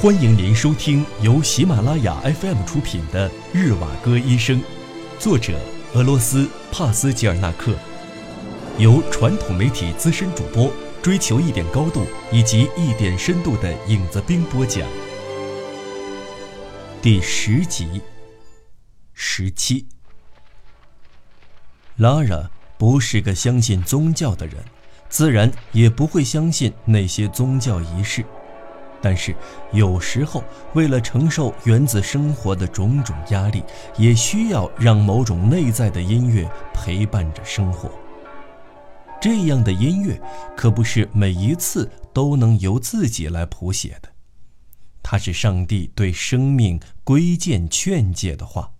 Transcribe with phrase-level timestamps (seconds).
[0.00, 4.60] 欢迎您收听由喜马拉雅 FM 出品的《日瓦戈医生》，
[5.18, 5.58] 作者
[5.92, 7.76] 俄罗斯帕斯吉尔纳克，
[8.78, 10.72] 由传统媒体资深主播
[11.02, 14.88] 追求一点高度以及一点深度的影子兵播讲。
[17.02, 18.00] 第十集，
[19.14, 19.84] 十七。
[21.96, 24.64] 拉拉不是个相信宗教的人，
[25.08, 28.24] 自然也不会相信那些宗教仪式。
[29.00, 29.34] 但是，
[29.72, 30.42] 有时候
[30.74, 33.62] 为了承受原子生活的种种压力，
[33.96, 37.90] 也需要让某种内在的音乐陪伴着生活。
[39.20, 40.20] 这样的音乐
[40.56, 44.12] 可不是每一次都能由自己来谱写的，
[45.02, 48.72] 它是上帝对生命规谏劝诫的话。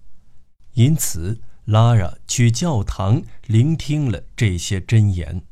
[0.75, 5.43] 因此，拉拉去教堂聆听了这些箴言。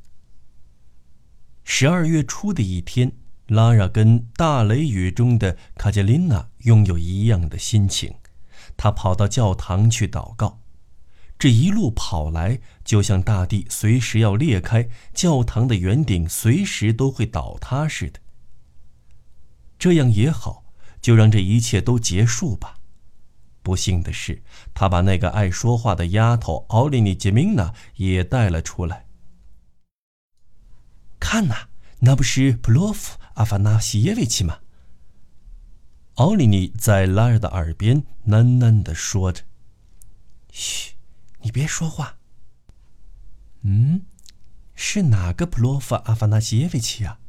[1.63, 3.13] 十二月初的一天。
[3.47, 8.15] 拉拉跟大雷雨中的卡捷琳娜拥有一样的心情，
[8.77, 10.61] 她跑到教堂去祷告。
[11.39, 18.19] 这一路跑来，就像大地随时要裂开，教堂的圆顶随时都会倒塌似的。
[19.79, 20.65] 这样也好，
[21.01, 22.79] 就让这一切都结束吧。
[23.63, 24.43] 不幸的是，
[24.75, 29.07] 他把那个爱说话的丫头奥利尼杰明娜也带了出来。
[31.21, 31.69] 看呐，
[32.01, 33.17] 那不是普洛夫。
[33.37, 34.59] 阿法纳西耶维奇吗？
[36.15, 39.43] 奥利尼在拉尔的耳边喃喃地说着
[40.51, 40.95] ：“嘘，
[41.43, 42.17] 你别说话。
[43.61, 44.07] ”“嗯，
[44.75, 47.21] 是哪个普洛夫阿法纳西耶维奇啊？”“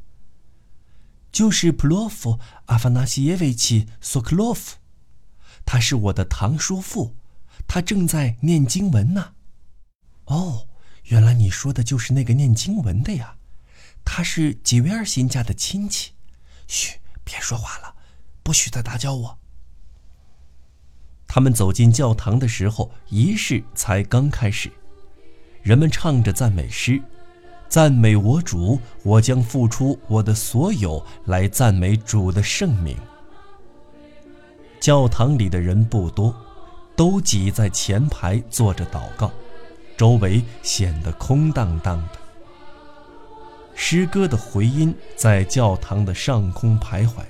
[1.29, 4.77] 就是普洛夫阿法纳西耶维奇索克洛夫，
[5.65, 7.17] 他是我的堂叔父，
[7.67, 9.33] 他正在念经文呢。
[10.27, 10.69] ”“哦，
[11.03, 13.33] 原来你说的就是那个念经文的呀。”
[14.09, 16.13] 他是吉维尔新家的亲戚，
[16.65, 17.93] 嘘，别说话了，
[18.41, 19.37] 不许再打搅我。
[21.27, 24.71] 他们走进教堂的时候，仪式才刚开始，
[25.61, 27.03] 人们唱着赞美诗，
[27.67, 32.97] 赞美我主，我将付出我的所有来赞美主的圣名。
[34.79, 36.33] 教堂里的人不多，
[36.95, 39.29] 都挤在前排坐着祷告，
[39.97, 42.26] 周围显得空荡荡的。
[43.79, 47.21] 诗歌的回音在教堂的上空徘徊。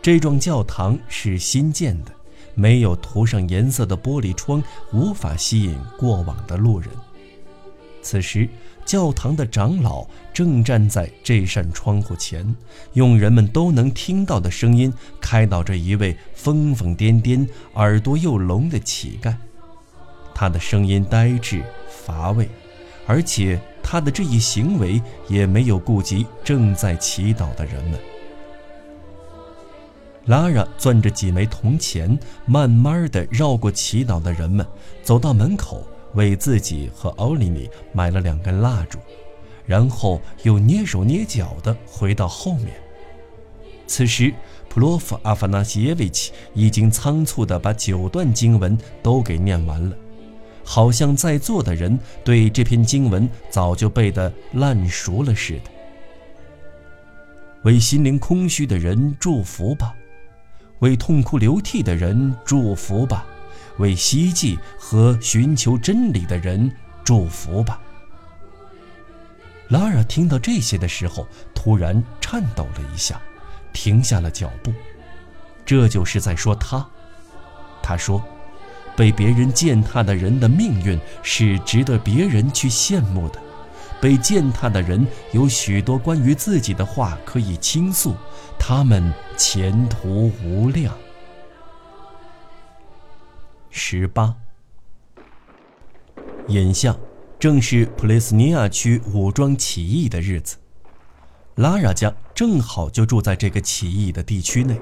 [0.00, 2.10] 这幢教堂是新建的，
[2.54, 6.88] 没有涂上颜色的玻璃窗，无法吸引过往的路人。
[8.00, 8.48] 此时，
[8.86, 12.56] 教堂的长老正站在这扇窗户前，
[12.94, 19.34] 用人们都能听到的声音开导着一位疯疯癫癫、耳朵又聋的乞丐。
[20.34, 22.48] 他的声音呆滞乏味，
[23.06, 23.60] 而且。
[23.82, 27.98] 他的这一行为也没有顾及正在祈祷的人们。
[30.26, 32.16] 拉拉攥着几枚铜钱，
[32.46, 34.64] 慢慢的绕过祈祷的人们，
[35.02, 35.84] 走到门口，
[36.14, 38.98] 为自己和奥利尼买了两根蜡烛，
[39.66, 42.68] 然后又蹑手蹑脚的回到后面。
[43.88, 44.32] 此时，
[44.68, 49.96] 普洛夫阿法纳西耶维奇已经仓促的把九段经文都给念完了。
[50.72, 55.70] 好像在座的人对这篇经文早就背得烂熟了似的。
[57.64, 59.94] 为心灵空虚的人祝福吧，
[60.78, 63.26] 为痛哭流涕的人祝福吧，
[63.76, 66.74] 为希冀和寻求真理的人
[67.04, 67.78] 祝福吧。
[69.68, 73.20] 拉尔听到这些的时候，突然颤抖了一下，
[73.74, 74.72] 停下了脚步。
[75.66, 76.88] 这就是在说他。
[77.82, 78.24] 他说。
[78.96, 83.40] 被别人践踏的人的命运是值得别人去羡慕的，
[84.00, 88.14] 被践踏的人有许多关于自己的话可以倾诉，
[88.58, 90.94] 他们前途无量。
[93.70, 94.34] 十八，
[96.48, 96.94] 眼下
[97.38, 100.56] 正是普雷斯尼亚区武装起义的日子，
[101.54, 104.78] 拉拉家正好就住在这个起义的地区内。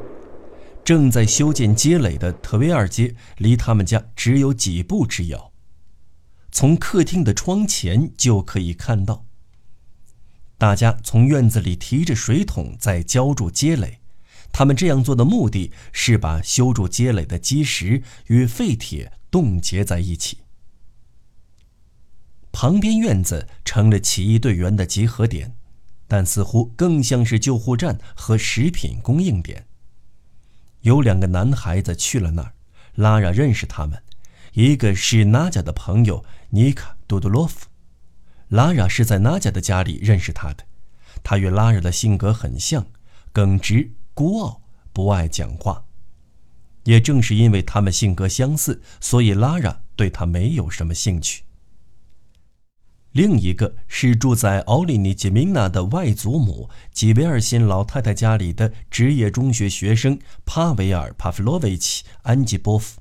[0.84, 5.52] 正在修建街垒的特维尔街离他们家只有几步之遥，
[6.50, 9.24] 从客厅的窗前就可以看到。
[10.58, 14.00] 大家从院子里提着水桶在浇筑街垒，
[14.52, 20.38] 他们这样做的目的是把修筑街垒的基石与废铁冻结在一起。
[22.52, 25.54] 旁边院子成了起义队员的集合点，
[26.08, 29.66] 但似乎更像是救护站和食品供应点。
[30.82, 32.54] 有两个男孩子去了那儿，
[32.94, 34.02] 拉拉认识他们，
[34.52, 37.66] 一个是娜贾的朋友尼卡·杜杜洛夫，
[38.48, 40.64] 拉拉是在娜贾的家里认识他的，
[41.22, 42.86] 他与拉拉的性格很像，
[43.32, 44.62] 耿直、孤傲，
[44.92, 45.84] 不爱讲话。
[46.84, 51.44] 也正是因为他们性格相似，所以拉拉对他没有什么兴趣。
[53.12, 60.16] 另一个是住在奥利尼吉米娜的外祖母吉维尔辛老太太家里的职业中学学生
[60.46, 63.00] 帕维尔·帕夫洛维奇·安吉波夫，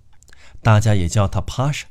[0.64, 1.86] 大家也叫他帕莎。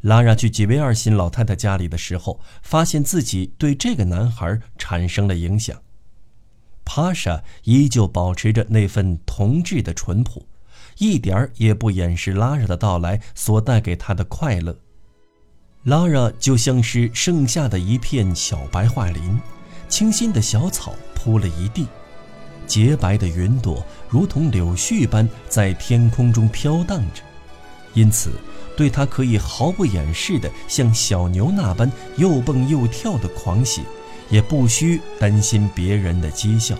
[0.00, 5.82] 拉拉去吉维尔辛老太太家里的时候，发现自己对这个男孩产生了影响。
[6.86, 10.46] 帕莎依旧保持着那份童稚的淳朴。
[10.96, 14.78] 一点儿也不掩饰拉拉的到来所带给他的快乐。
[15.84, 19.40] 拉拉就像是盛夏的一片小白桦林，
[19.88, 21.86] 清新的小草铺了一地，
[22.66, 27.22] 洁白的云朵如同柳絮般在天空中飘荡着，
[27.94, 28.32] 因此，
[28.76, 33.80] 对他可以毫不掩饰的像小牛那般又蹦又跳的狂喜，
[34.28, 36.76] 也不需担心别人的讥笑。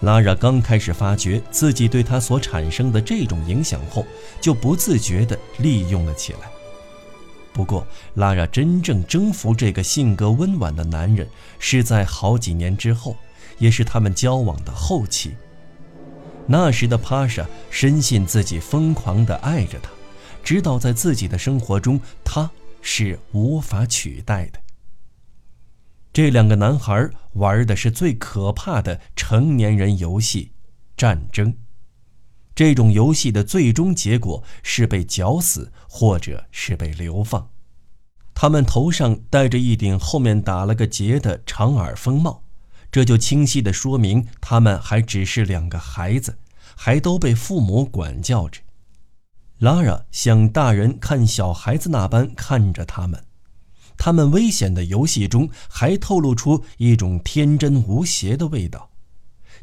[0.00, 4.04] 拉拉刚开始发觉自己对他所产生的这种影响后，
[4.40, 6.50] 就不自觉地利用了起来。
[7.52, 13.16] 不过，拉拉真正征服这个性格温婉的男人，是在好几年之后，
[13.58, 15.34] 也是他们交往的后期。
[16.46, 19.90] 那时的帕莎深信自己疯狂地爱着他，
[20.42, 22.50] 知道在自己的生活中他
[22.80, 24.60] 是无法取代的。
[26.12, 30.52] 这两个男孩玩的是最可怕的成年人游戏——
[30.96, 31.54] 战争。
[32.60, 37.48] 这种游戏的最终结果是被绞死，或者是被流放。
[38.34, 42.42] 他们头上戴着一顶后面打了个结的长耳风帽，
[42.92, 46.36] 这就清晰地说明他们还只是两个孩子，
[46.76, 48.60] 还都被父母管教着。
[49.60, 53.24] 拉拉像大人看小孩子那般看着他们。
[53.96, 58.89] 他们危险的游戏中还透露出一种天真无邪的味道，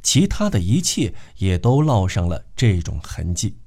[0.07, 3.57] 其他的一切也都烙上了这种痕迹。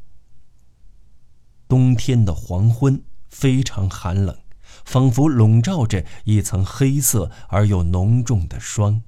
[1.68, 4.34] 冬天的黄昏非常寒冷，
[4.86, 9.02] 仿佛笼罩着一层黑色而又浓重的霜。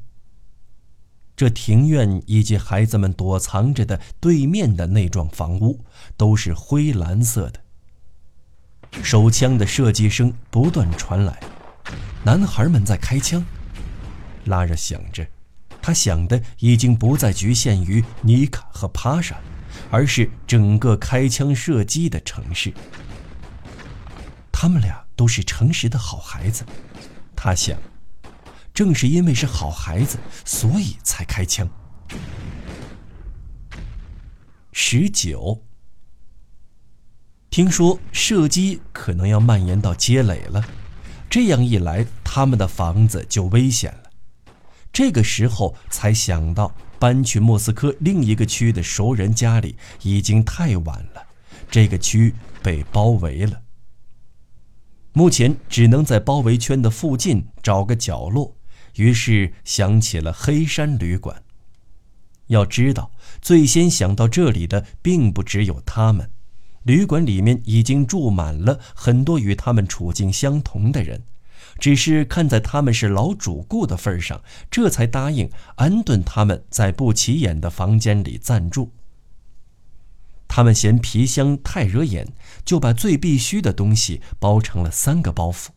[1.35, 5.83] 这庭院以及孩子们躲藏着的对面的那幢房屋
[6.19, 7.61] 都是灰蓝色的。
[9.03, 11.41] 手枪的射击声不断传来。
[12.27, 13.43] 男孩们在开枪，
[14.45, 15.27] 拉着想着，
[15.83, 19.37] 他想的已经不再局限于尼卡和帕莎，
[19.91, 22.73] 而是整个开枪射击的城市。
[24.53, 26.65] 他们俩都是诚实的好孩子，
[27.35, 27.77] 他想，
[28.73, 31.69] 正是因为是好孩子，所以才开枪。
[34.71, 35.65] 十九，
[37.51, 40.65] 听说射击可能要蔓延到街垒了。
[41.29, 44.02] 这样一来，他们的房子就危险了。
[44.93, 51.23] 这个时候才想到搬去莫斯科另一个区的熟人家里，已经太晚了。
[51.71, 53.63] 这个区被包围了，
[55.15, 58.55] 目前只能在包围圈的附近找个角落。
[58.97, 61.43] 于是想起了黑山旅馆。
[62.49, 63.11] 要知道，
[63.41, 66.31] 最先想到这里的并不只有他们。
[66.83, 71.23] 旅馆里面已经住满了很多与他们处境相同的人，
[71.79, 78.91] 只是看在他们是老主顾的份上，这才答应安顿他们在不起眼的房间里暂住。
[80.49, 82.33] 他们嫌皮箱太惹眼，
[82.65, 85.69] 就把最必须的东西包成了三个包袱。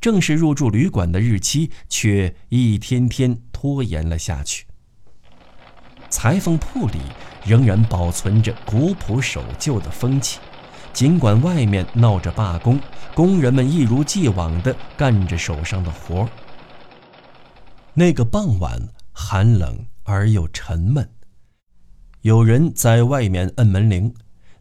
[0.00, 4.66] 正式入住旅馆的日期却一天天拖延了下去。
[6.08, 6.98] 裁缝铺里
[7.44, 10.40] 仍然保存着古朴守旧的风气。
[10.92, 12.78] 尽管外面闹着罢工，
[13.14, 16.28] 工人们一如既往地干着手上的活儿。
[17.94, 21.08] 那个傍晚寒冷而又沉闷，
[22.20, 24.14] 有人在外面摁门铃，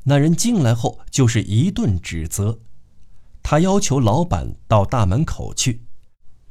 [0.04, 2.60] 那人进来后就是一顿指责。
[3.44, 5.82] 他要求老板到大门口去。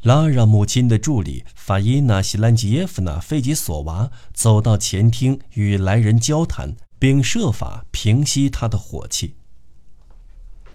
[0.03, 9.35] 拉让母亲的助理法伊娜·西兰吉耶夫娜·费吉索娃走到前厅与来人交谈，并设法平息他的火气。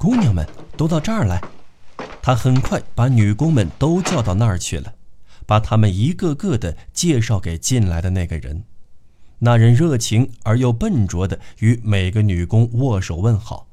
[0.06, 0.48] 姑娘们
[0.78, 1.42] 都到这儿来，
[2.22, 4.94] 他很快把女工们都叫到那儿去了，
[5.48, 8.66] 把他们一个个的介绍给进来的那个人。
[9.40, 13.68] 那人热情而又笨拙的与每个女工握手问好，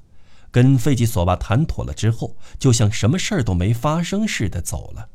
[0.51, 5.11] 跟费吉索娃谈妥了之后，就像什么事儿都没发生似的走了。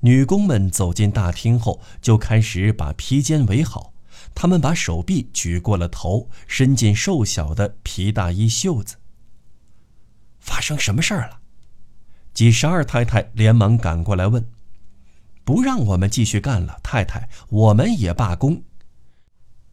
[0.00, 3.92] 女工们走进大厅后，就开始把披肩围好，
[4.34, 8.96] 她们把手臂举过了头，伸进瘦小的皮大衣袖子。
[10.38, 11.40] 发生什么事儿了？
[12.34, 14.48] 几十二太太连忙赶过来问
[15.44, 18.62] ：“不让我们继续干了，太太，我们也罢工。”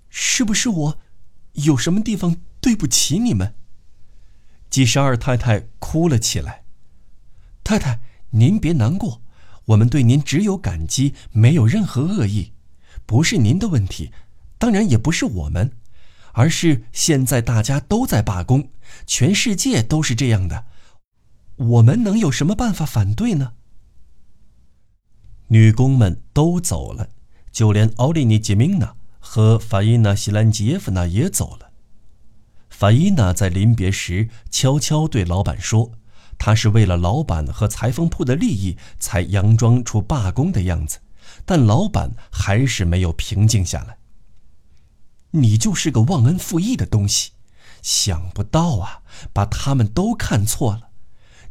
[0.09, 0.97] 是不是我
[1.53, 3.53] 有什么地方对不起你们？
[4.69, 6.63] 吉十二太太哭了起来。
[7.63, 7.99] 太太，
[8.31, 9.21] 您别难过，
[9.65, 12.53] 我们对您只有感激，没有任何恶意，
[13.05, 14.11] 不是您的问题，
[14.57, 15.71] 当然也不是我们，
[16.33, 18.69] 而是现在大家都在罢工，
[19.05, 20.65] 全世界都是这样的，
[21.55, 23.53] 我们能有什么办法反对呢？
[25.47, 27.09] 女工们都走了，
[27.51, 31.71] 就连奥利尼·杰明娜和法伊娜·西兰吉耶夫娜也走了。
[32.69, 35.91] 法伊娜在临别时悄悄对老板说。
[36.37, 40.99] 她是为了老板和裁缝铺的利益才佯装出罢工的样子，
[41.45, 43.97] 但老板还是没有平静下来。
[45.31, 47.31] 你就是个忘恩负义的东西，
[47.85, 50.89] 想不到啊，把他们都看错了。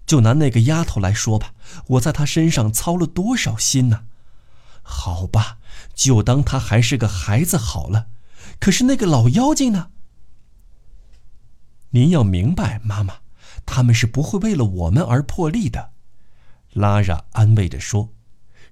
[0.04, 1.54] 就拿那个丫头来说吧，
[1.86, 4.06] 我在她身上操了多少心呢？
[4.82, 5.58] 好吧，
[5.94, 8.08] 就当她还是个孩子好了。
[8.58, 9.90] 可是那个老妖精呢？
[11.90, 13.18] 您要明白，妈妈。
[13.64, 15.92] 他们是不会为了我们而破例的，
[16.72, 18.12] 拉拉安慰着说：“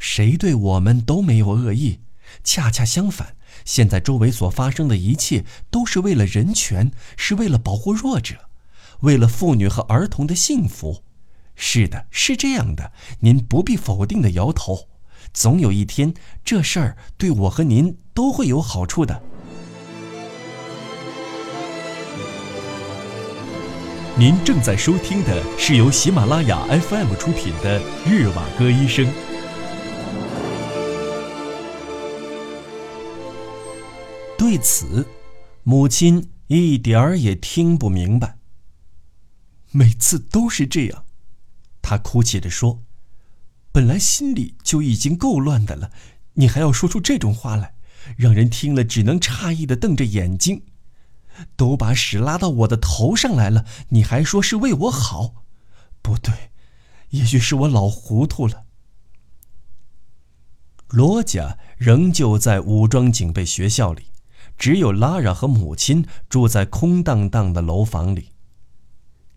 [0.01, 2.01] 谁对我们都没有恶意，
[2.43, 8.35] 恰恰相反，现在周围所发生的一切都是为了人权，是为了保护弱者，
[9.01, 11.03] 为了妇女和儿童的幸福。
[11.55, 14.89] 是的，是这样的，您不必否定的摇头。
[15.33, 16.13] 总有一天，
[16.45, 19.23] 这事儿对我和您都会有好处的。”
[24.15, 29.07] 您正在收听的是由喜马拉雅 FM 出品的《日瓦戈医生》。
[34.53, 35.09] 对此，
[35.63, 38.37] 母亲一点儿也听不明白。
[39.71, 41.07] 每次都是这样，
[41.81, 42.83] 她哭泣着说
[43.73, 45.91] ：“本来心里就已经够乱的了，
[46.35, 47.77] 你还要说出这种话来，
[48.15, 50.65] 让人听了只能诧异的瞪着眼睛。”
[51.57, 55.47] 都把屎拉到我的头上来了，你还说是为我好？
[56.03, 56.51] 不对，
[57.09, 58.67] 也许是我老糊涂了。
[60.89, 64.09] 罗家仍旧在武装警备学校里，
[64.59, 68.31] 只有拉拉和母亲住在空荡荡的楼房里。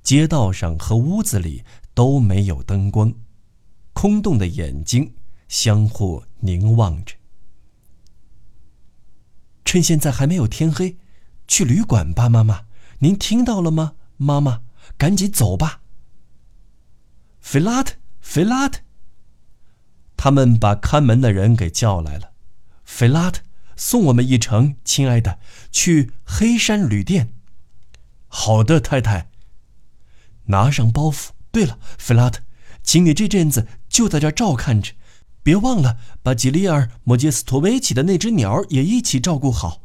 [0.04, 3.14] 街道上和屋子里都没有灯光，
[3.94, 5.16] 空洞的眼睛
[5.48, 7.16] 相互凝望着。
[9.64, 10.98] 趁现在还没有天黑。
[11.48, 12.66] 去旅馆吧，妈妈，
[13.00, 13.94] 您听到了吗？
[14.18, 14.64] 妈妈，
[14.98, 15.82] 赶紧走吧。
[17.40, 18.82] 菲拉特，菲拉特。
[20.18, 22.32] 他们把看门的人给叫来了。
[22.84, 23.44] 菲拉特，
[23.76, 25.40] 送我们一程，亲爱的，
[25.72, 27.32] 去黑山旅店。
[28.28, 29.30] 好的，太太。
[30.46, 31.30] 拿上包袱。
[31.52, 32.42] 对了，菲拉特，
[32.84, 34.94] 请你这阵子就在这照看着，
[35.42, 39.82] 别忘了把吉利尔·莫杰斯托维奇的那只鸟也一起照顾好。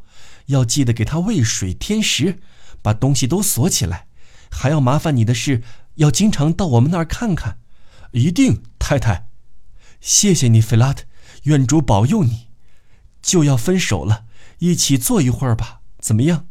[0.47, 2.39] 要记得给它喂水添食，
[2.81, 4.07] 把东西都锁起来。
[4.49, 5.63] 还要麻烦你的是，
[5.95, 7.59] 要经常到我们那儿看看。
[8.11, 9.29] 一定，太太。
[10.01, 11.05] 谢谢你，菲拉特。
[11.43, 12.50] 愿主保佑你。
[13.21, 14.25] 就要分手了，
[14.59, 15.81] 一起坐一会儿吧。
[15.99, 16.45] 怎么样？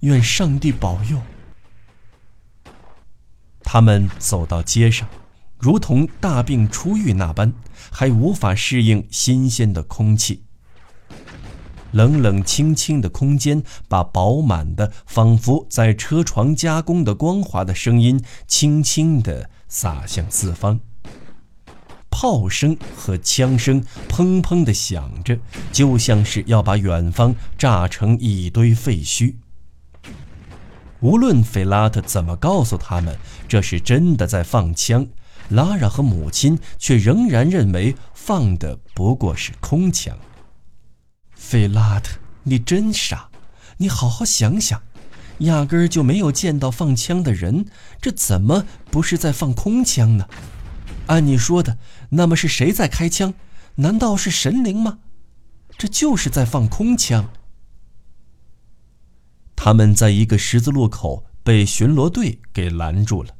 [0.00, 1.22] 愿上帝保佑。
[3.62, 5.08] 他们走到街上，
[5.58, 7.52] 如同大病初愈那般，
[7.90, 10.44] 还无法适应新鲜的空气。
[11.92, 20.80] 冷冷清清的空间，把饱满的、仿佛在车床加工的光滑的声音，轻轻地洒向四方。
[22.18, 25.38] 炮声和枪声砰砰地响着，
[25.70, 29.34] 就像是要把远方炸成一堆废墟。
[31.00, 33.14] 无论菲拉特怎么告诉他们
[33.46, 35.06] 这是真的在放枪，
[35.50, 40.16] 拉拉和母亲却仍然认为放的不过是空枪。
[41.34, 43.28] 菲拉特，你真傻！
[43.76, 44.80] 你好好想想，
[45.40, 47.66] 压根儿就没有见到放枪的人，
[48.00, 50.26] 这怎么不是在放空枪呢？
[51.06, 51.78] 按你说的，
[52.10, 53.34] 那么是谁在开枪？
[53.76, 54.98] 难道是神灵吗？
[55.76, 57.30] 这就是在放空枪。
[59.54, 63.30] 他们在一个十字路口被巡逻队给拦住了。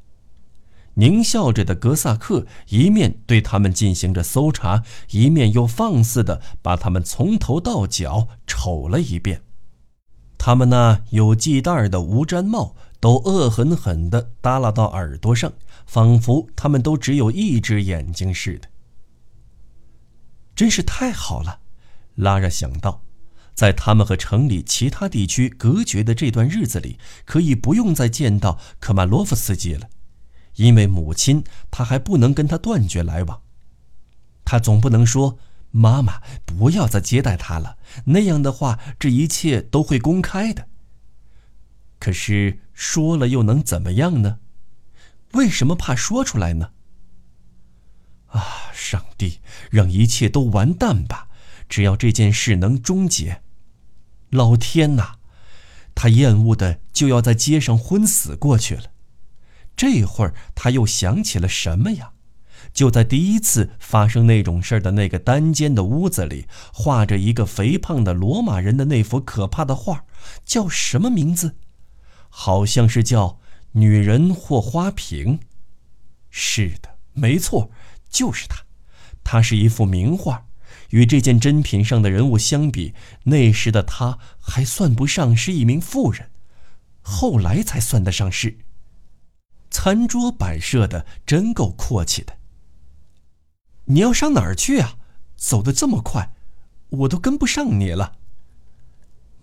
[0.97, 9.43] 狞笑着的格萨克一面对他们进行着搜查，一面又放肆地把他们从头到脚瞅了一遍。
[10.39, 15.53] 他们那有系带的无毡帽都恶狠狠地耷拉到耳朵上，
[15.87, 18.69] 仿佛他们都只有一只眼睛似的。
[20.55, 21.61] 真是太好了，
[22.15, 23.03] 拉拉想到，
[23.55, 29.89] 在他们和城里其他地区隔绝的这段日子里，可以不用再见到科马洛夫斯基了。
[30.57, 33.43] 因为母亲，他还不能跟他断绝来往。
[34.45, 35.39] 他总不能说
[35.71, 37.77] 妈妈，不要再接待他了，
[38.07, 40.69] 那样的话，这一切都会公开的。
[41.99, 44.39] 可是说了又能怎么样呢？
[45.33, 46.71] 为什么怕说出来呢？
[48.29, 49.41] 啊，上帝，
[49.71, 51.29] 让一切都完蛋吧！
[51.69, 53.43] 只要这件事能终结。
[54.31, 55.17] 老天哪，
[55.95, 58.85] 他厌恶的就要在街上昏死过去了。
[59.77, 62.13] 这会儿他又想起了什么呀？
[62.73, 70.05] 就在第一次发生那种事儿的那个单间的屋子里，画着一个肥胖的罗马人的那幅可怕的画，
[70.45, 71.57] 叫什么名字？
[72.29, 73.29] 好像是叫
[73.77, 75.39] 《女人或花瓶》。
[76.31, 77.71] 是的，没错，
[78.09, 78.65] 就是它。
[79.23, 80.47] 它是一幅名画，
[80.91, 86.31] 与这件珍品上的人物相比，那时的她还算不上是一名妇人，
[87.03, 88.57] 后来才算得上是。
[89.71, 92.39] 餐桌摆设的真够阔气的。
[93.85, 94.97] 你要上哪儿去啊？
[95.37, 96.33] 走得这么快，
[96.89, 98.17] 我都跟不上你了。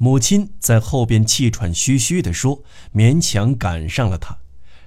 [0.04, 2.62] 母亲在后边气喘吁吁地说，
[2.94, 4.38] 勉强赶上了他。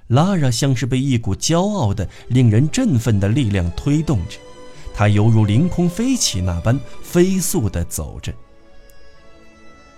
[0.08, 4.36] 拉拉像是被一股骄傲的、令人振奋的力量推动着，
[4.94, 8.30] 他犹如凌空飞起那般飞速地走着。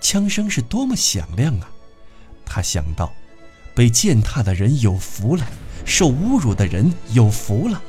[0.00, 1.68] 枪声是多么响亮啊！
[2.46, 3.12] 他想到，
[3.74, 5.44] 被践踏的人有福了，
[5.84, 7.82] 受侮辱的人有福了。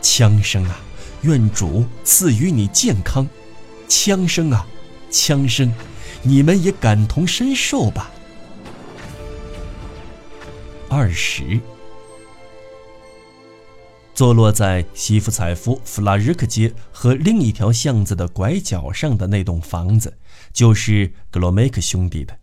[0.00, 0.78] 枪声啊，
[1.22, 3.28] 愿主赐予你健康。
[3.88, 4.64] 枪声啊，
[5.10, 5.74] 枪声，
[6.22, 8.10] 你们也感同身受吧。
[10.88, 11.60] 二十，
[14.14, 20.16] 坐落在西夫采夫弗拉日克街和另一条巷子的拐角上的那栋房子，
[20.52, 22.36] 就是格罗梅克兄弟的。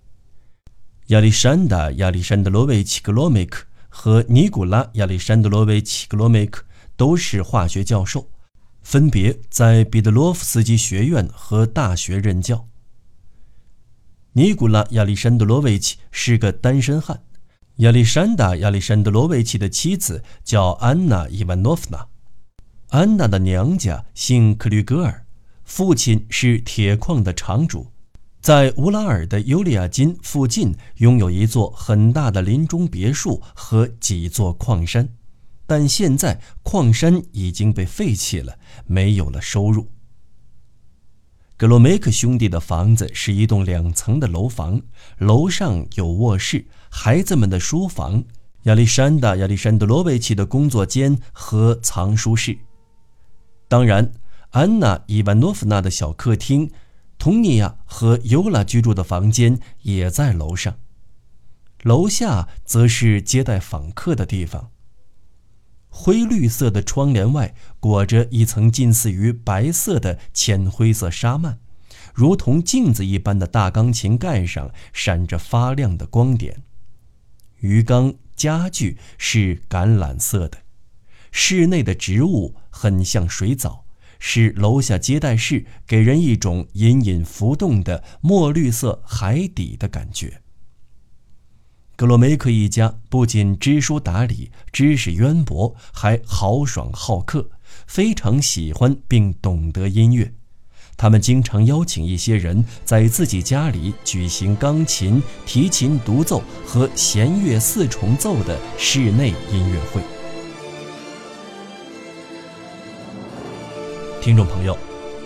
[1.08, 6.64] 亚历山大·亚历山德罗维奇·格罗梅克和尼古拉·亚历山德罗维奇·格罗梅克。
[6.96, 8.30] 都是化学教授，
[8.84, 12.68] 分别在彼得罗夫斯基学院和大学任教。
[14.36, 17.22] 尼古拉·亚历山德罗维奇是个单身汉，
[17.76, 22.08] 亚历山大·亚历山德罗维奇的妻子叫安娜·伊万诺夫娜。
[22.90, 25.28] 安娜的娘家姓克吕格尔，
[25.64, 27.92] 父亲是铁矿的厂主，
[28.42, 35.08] 在乌拉尔的尤利亚金附近拥有一座很大的林中别墅和几座矿山。
[35.68, 39.88] 但现在矿山已经被废弃了，没有了收入。
[41.56, 44.82] 格罗梅克兄弟的房子是一栋两层的楼房，
[45.20, 48.24] 楼上有卧室、孩子们的书房、
[48.64, 52.58] 亚历山大·亚历山德罗维奇的工作间和藏书室。
[53.68, 54.12] 当然，
[54.50, 56.70] 安娜·伊万诺夫娜的小客厅、
[57.18, 60.76] 佟尼亚和尤拉居住的房间也在楼上。
[61.84, 64.72] 楼下则是接待访客的地方。
[65.96, 71.58] 灰绿色的窗帘外裹着一层近似于白色的浅灰色纱幔，
[72.16, 76.64] 如同镜子一般的大钢琴盖上闪着发亮的光点。
[77.60, 80.58] 鱼缸家具是橄榄色的，
[81.32, 83.86] 室内的植物很像水藻，
[84.20, 90.42] 使楼下接待室给人一种隐隐浮动的墨绿色海底的感觉。
[91.96, 97.50] 格罗梅克一家不仅知书达理、知识渊博，还豪爽好客，
[97.86, 100.34] 非常喜欢并懂得音乐。
[100.98, 110.02] 他们经常邀请一些人在自己家里举行钢琴、提琴独奏和弦乐四重奏的室内音乐会。
[114.22, 114.78] 听众朋友，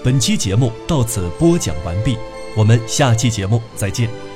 [0.03, 2.17] 本期节目到此播讲完毕，
[2.57, 4.26] 我们下期节目再见。